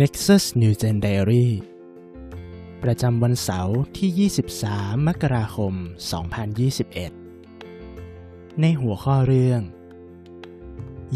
[0.00, 1.46] Nexus New Gen Diary
[2.82, 4.30] ประจำวันเสาร์ที่
[4.60, 5.74] 23 มกราคม
[7.76, 9.60] 2021 ในหัวข้อเรื่อง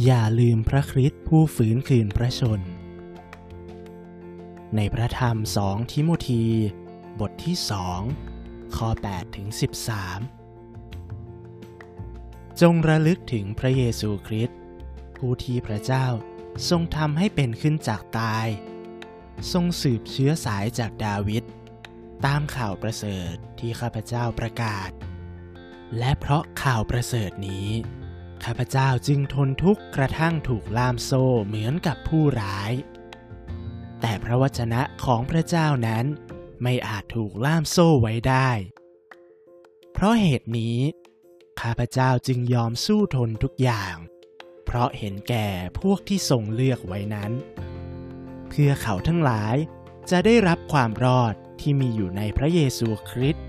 [0.04, 2.60] อย่าลืมพระคริสต์ผู้ฝืนคืนพระชน
[4.76, 6.44] ในพระธรรมสองทิโมธี
[7.20, 8.00] บทที่สอง
[8.76, 9.48] ข้อ 8 ถึง
[10.84, 14.58] 13 จงระลึกถึงพระเยซูคริสต์
[15.16, 16.06] ผู้ที่พระเจ้า
[16.68, 18.46] ทรงทำให้เป็นขึ้นจากตาย
[19.52, 21.44] ทรงสืบเชื้อสายจากดาวิด
[22.26, 24.90] ตามข่าวประเสริฐที่ข้าพเจ้าประกาศ
[25.98, 27.68] และเพราะข่าวประเสริฐนี้
[28.44, 32.72] ข้าพเจ้าจึงทนทุกข์กระทั่งถูกล่ามโซ่เหมือนกับผู้ร้าย
[34.00, 36.04] แต่พระวจนะของพระเจ้านั้น
[36.62, 38.50] ไม่อาจถูกล่ามโซ่ไว้ได้
[39.92, 40.78] เพราะเหตุนี้
[41.60, 43.96] ข้าพเจ้าจึงยอมสู้ทนทุกอย่าง
[44.70, 45.48] เพราะเห็นแก่
[45.80, 47.32] พวกที่ทรงเลือกไว้นั้น
[48.48, 49.56] เพื่อเขาทั้งหลาย
[50.10, 53.44] จะได้รับความรอดที่มีอยู่ในพระเยซูคริสต์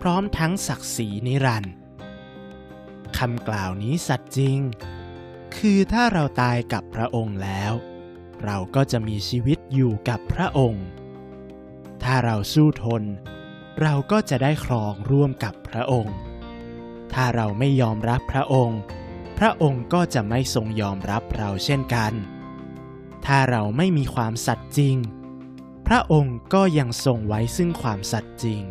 [0.00, 1.74] พร้อมทั้งศักดิ์ศรีนิรันดร์
[3.18, 4.58] คำกล่าวนี้สัตย์จริง
[5.56, 7.72] คือถ้าเราตายกับพระองค์แล้ว
[8.44, 10.84] เราก็จะมีชีวิตอยู่กับพระองค์
[12.02, 13.02] ถ้าเราสู้ทน
[13.82, 16.16] เราก็จะได้ครองร่วมกับพระองค์
[17.12, 18.80] ถ้าเราไม่ยอมรับพระองค์
[19.38, 22.12] พระองค์ก็จะไม่ทรงยอมรับเราเช่นกัน
[23.26, 24.96] ถ้าเราไม่มีความสัตย์จริง
[25.86, 28.62] พระองค์ก็ยังทรงไว้ซึ่งความสัตย์จริง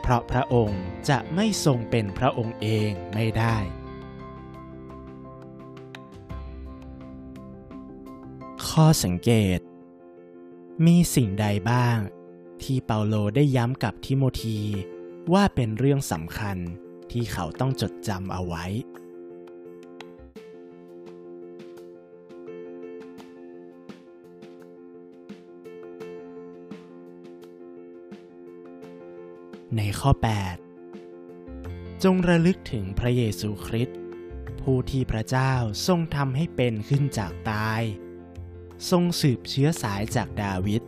[0.00, 3.56] เพราะพระองค์จะไม่ทรงเป็นพระองค์เองไม่ได้
[8.68, 9.58] ข้อสังเกต
[10.86, 11.98] มีสิ่งใดบ้าง
[12.62, 14.58] ที่เปาโลได้ย้ำกับทิโมธี
[15.32, 16.58] ว่าเป็นเรื่องสำคัญ
[17.10, 18.64] ที่เขาต้องจดจำเอาไว้
[29.76, 30.10] ในข้อ
[30.86, 33.98] 8 จงระลึกถึงพระเยซูคริสต์
[34.60, 35.52] ผู้ที่พระเจ้า
[35.86, 37.82] ทรงทำให้เป็นขึ้นจากตาย
[38.90, 40.82] ทรงสืบเชื้อสายจากดาวิด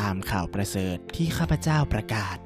[0.00, 2.36] ตามข่าวประเสริฐที่ข้าพเจ้าประกาศ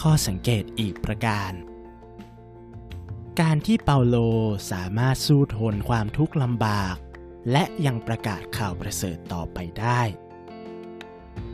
[0.00, 1.52] ข้อสังเกตอีกประการ
[3.40, 4.16] การที่เปาโล
[4.72, 6.96] สามารถสู้ทนความทุกข์ลำบาก
[7.52, 10.02] และยังประกาศข่าวประเสริฐต่อไปได้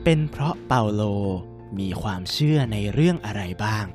[0.04, 1.02] เป็นเพราะเปาโล
[1.78, 3.86] มีความเชื่อในเรื่องอะไรบ้าง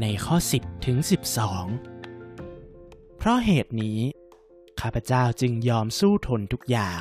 [0.00, 0.98] ในข้อ 10 ถึง
[2.08, 4.00] 12 เพราะเหตุนี้
[4.80, 7.00] ข้าพเจ้าจึงยอมสู้ทนทุกอย่าง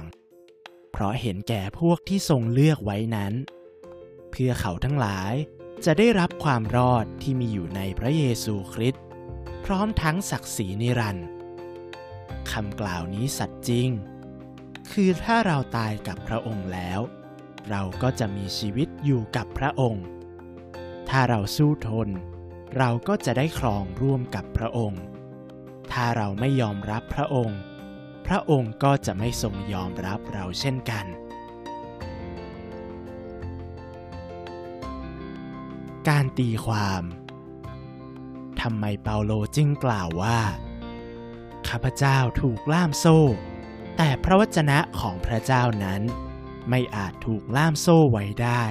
[0.91, 3.33] เพราะเห็นแก่พวกที่ทรงเลือกไว้นั้น
[4.31, 5.33] เพื่อเขาทั้งหลาย
[5.83, 9.03] จะได้รับความรอดที่มีอยู่ในพระเยซูคริสต์
[9.65, 11.27] พร้อมทั้งศักดิ์ศรีนิรันดร์
[12.51, 13.89] คำกล่าวนี้สัตย์จริง
[14.91, 16.99] คือถ้าเราตายกับพระองค์แล้ว
[17.69, 20.05] เราก็จะมีชีวิตอยู่กับพระองค์
[21.09, 22.09] ถ้าเราสู้ทน
[22.77, 25.01] เราก็จะได้ครองร่วมกับพระองค์
[25.91, 27.59] ถ้าเราไม่ยอมรับพระองค์
[28.27, 31.05] พระองค์ก็จะไม่ทรงยอมรับเราเช่นกัน
[36.09, 37.03] การตีความ
[38.61, 40.39] ทำไมเปาโลจึงกล่าวว่า
[41.67, 43.19] ข้าพเจ้าถูกล่ามโซ่
[43.97, 46.01] แต่พระวจนะของพระเจ้านั้น
[46.69, 48.63] ไม่อาจถูกล่ามโซ่ไว้ได้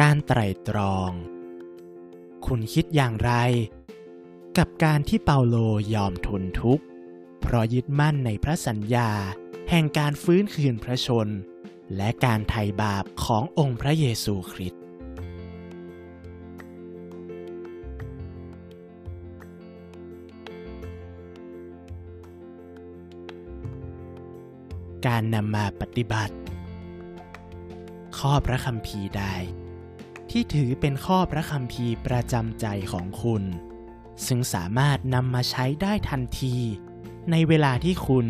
[0.00, 1.10] การไตร่ตรอง
[2.46, 3.32] คุณคิดอย่างไร
[4.58, 5.56] กับการที่เปาโล
[5.94, 6.87] ยอมทนทุกข์
[7.40, 9.10] เพราะยึดมั่นในพระสัญญา
[9.70, 11.28] แห่งการฟื้นคืนพระชน
[11.96, 14.82] และการไถ่บาปขององค์พระเยซูคริสต์
[25.06, 26.36] การนำมาปฏิบัติ
[28.18, 29.24] ข้อพระคัมภีร์ใด
[30.30, 33.44] ที่ถือเป็นข้อพระคัมภีร์ประจำใจของคุณ
[34.26, 36.56] ซึ่งสามารถนำมาใช้ได้ทันที
[37.30, 38.26] ในเวลาที่คุณ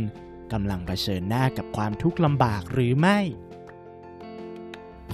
[0.53, 3.19] กำลังเผชิญหน้ากับความทุกข์ลำบากหรือไม่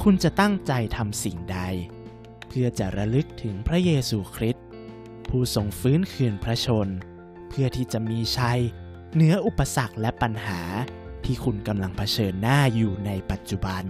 [0.02, 1.58] คุณจะตั้งใจทำสิ่งใด
[2.48, 4.64] เพื่อจะระลึกถึงพระเยซูคริสต์
[5.28, 6.88] ผู้ทรงฟื้นคืนพระชน
[7.48, 8.60] เพื่อที่จะมีชัย
[9.14, 10.60] เหนืออุปสรรคและปัญหา
[11.24, 13.84] ที่คุณกำลังเผชิญหน้าอยู่ในปัจจุบัน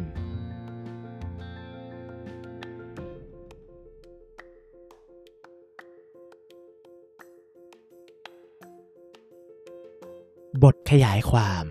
[10.63, 11.65] บทขยายความ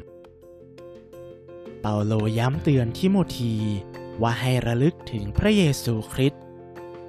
[1.82, 3.56] เปาโลย้ำเตือนทิโมธี
[4.22, 6.42] ว่าให้ระลึกถึงพระเยซูคริสต์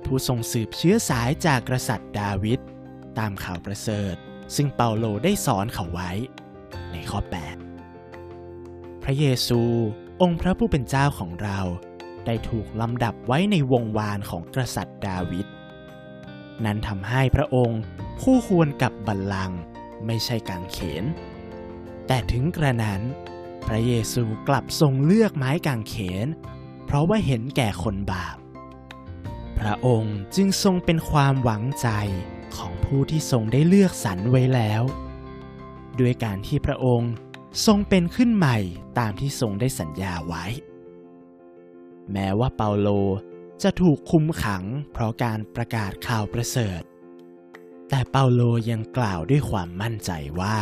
[0.05, 2.61] ผู้ทรงสืบเชื้อสายจากกษัตริย์ดาวิด
[3.19, 4.15] ตามข่าวประเสริฐ
[4.57, 6.11] ซึ่งเปาโลได้สอนเขาไว้
[6.93, 7.21] ในข้อ
[8.11, 9.61] 8 พระเยซู
[10.23, 11.59] องค์พระผู้เป็นเจ้าของเรา
[12.27, 15.47] ได้ถูกลำดับไว้ในวงวานของกษัตริย์ดาวิด
[16.65, 17.81] นั้นทำให้พระองค์
[18.23, 19.59] คู่ควรกับบัลลังก์
[20.07, 21.07] ไม่ใช่กางเขน
[22.07, 23.03] แต่ถึงกระนั้น
[23.67, 26.27] พระเยซูกลับทรงเลือกไม้กางเขน
[26.87, 28.37] เพราะว่าเห็นแก่คนบาป
[29.59, 31.89] พระองค์จึงทรงเป็นความหวังใจ
[32.57, 34.83] ของผู้ที่ทรงได้เลือกสรรไว้แล้ว
[36.01, 37.13] ด้วยการที่พระองค์
[37.67, 38.59] ทรงเป็นขึ้นใหม่
[38.99, 40.45] ตามที่ทรงได้สัญญาไว้
[42.13, 42.89] แม้ว่าเปาโล
[43.63, 46.83] จะถูกคุมขังเพราะการประกาศข่าวประเสริฐ
[47.89, 50.11] แต่เปาโลยังกล่าวด้วยความมั่นใจ
[50.41, 50.57] ว่า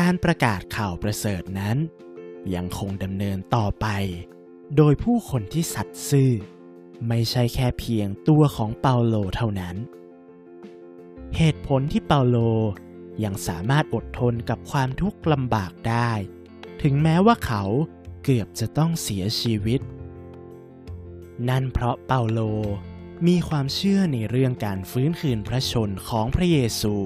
[0.00, 1.76] การประกาศข่าวประเสริฐนั้น
[2.54, 3.86] ยังคงดำเนินต่อไป
[4.76, 6.32] โดยผู้คนที่สัตย์ซื่อ
[7.08, 9.76] ไม่ใช่แค่เพียงตัวของเปาโลเท่านั้น
[11.36, 12.36] เหตุผลที่เปาโล
[13.24, 16.12] ยังสามารถอดทนกับความทุกข์ลำบากได้
[16.82, 17.62] ถึงแม้ว่าเขา
[18.24, 19.80] เกือบจะต้องเสียชีวิต
[21.48, 22.40] นั่นเพราะเปาโล
[23.26, 26.96] มีความเชื่อในเรื่องการฟื้นคืนพระชนของพระเยซู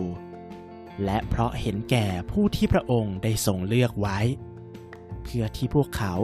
[1.05, 4.19] และเพราะเห็นแก่ผู้ที่พระองค์ได้ทรงเลือกไว้
[5.23, 6.15] เพื่อที่พวกเขา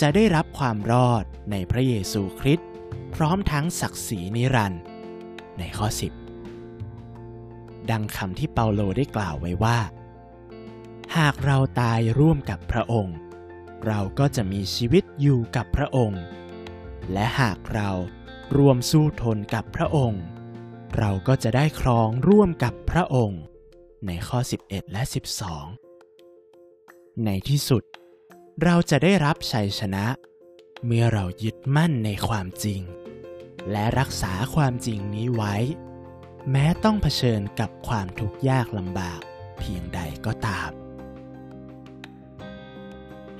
[0.00, 2.68] จะได้รับความรอดในพระเยซูคริสต์
[3.14, 4.82] พร้อมทั้งศักดิ์ศรีนิรันดร์
[5.58, 5.86] ในข้อ
[6.68, 9.78] 10 ดังคำที่เปาโลได้กล่าวไว้ว่า
[11.16, 13.16] หากเราตายร่วมกับพระองค์
[13.86, 16.22] เราก็จะมีชีวิตอยู่กับพระองค์
[17.12, 17.90] และหากเรา
[18.56, 20.22] รวมสู้ทนกับพระองค์
[20.98, 23.40] เราก็จะได้ครองร่วมกับพระองค์
[24.06, 25.02] ในข้อ 11 และ
[26.08, 27.82] 12 ในที่สุด
[28.62, 30.04] เราจะได้รับชัยชนะ
[30.84, 32.80] เมื่อเรายึดมั่นในความจริง
[33.70, 35.54] และรักษาความจริงนี้ไว้
[36.50, 39.20] แม้ต้องเผชิญกับความทุกข์ยากลำบาก
[39.58, 40.70] เพียงใดก็ตาม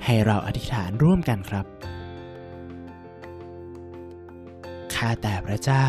[0.03, 1.65] ให้เราอธิษฐานร่วมกันครับ
[4.93, 5.87] ข้าแต่พระเจ้า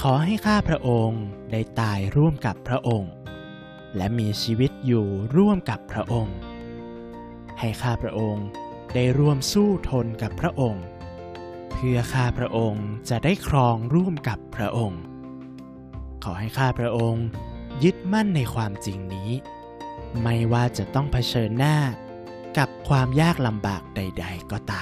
[0.00, 3.12] ขอให้ข้าพระองค์ได้ตายร่วมกับพระองค์
[3.96, 5.06] และมีชีวิตอยู่
[5.36, 6.36] ร่วมกับพระองค์
[7.58, 8.46] ให้ข้าพระองค์
[8.94, 10.84] ได้ร่วมสู้ทนกับพระองค์
[11.70, 15.00] เพื่อข้าพระองค์จะได้ครองร่วมกับพระองค์
[16.24, 17.24] ขอให้ข้าพระองค์
[17.84, 19.30] ยึดมั่นในความจริงนี้
[20.22, 21.76] ไม่ว่าจะต้องเผชิญหน้า
[22.58, 24.74] กับความยากลำบากใด ๆ ก็ต